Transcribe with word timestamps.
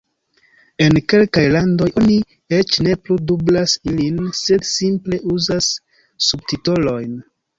En 0.85 0.97
kelkaj 1.11 1.43
landoj 1.55 1.89
oni 2.01 2.15
eĉ 2.61 2.79
ne 2.87 2.95
plu 3.03 3.17
dublas 3.31 3.77
ilin, 3.91 4.17
sed 4.39 4.67
simple 4.71 5.19
uzas 5.35 5.71
subtitolojn. 6.31 7.17